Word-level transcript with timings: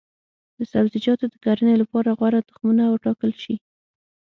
د 0.57 0.59
سبزیجاتو 0.71 1.25
د 1.29 1.35
کرنې 1.45 1.75
لپاره 1.81 2.09
غوره 2.17 2.39
تخمونه 2.49 2.83
وټاکل 2.87 3.31
شي. 3.43 3.55